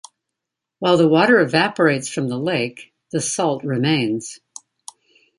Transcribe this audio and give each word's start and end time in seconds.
While 0.79 0.97
the 0.97 1.07
water 1.07 1.39
evaporates 1.41 2.07
from 2.09 2.27
the 2.27 2.39
lake, 2.39 2.91
the 3.11 3.21
salt 3.21 3.63
remains. 3.63 4.39